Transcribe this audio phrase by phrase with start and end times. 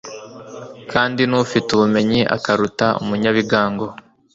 [0.91, 3.85] kandi n’ufite ubumenyi akaruta umunyabigango